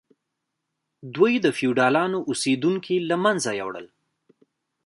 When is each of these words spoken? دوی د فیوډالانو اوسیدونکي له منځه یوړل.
دوی 1.15 1.33
د 1.45 1.47
فیوډالانو 1.57 2.19
اوسیدونکي 2.29 2.95
له 3.09 3.15
منځه 3.23 3.51
یوړل. 3.61 3.87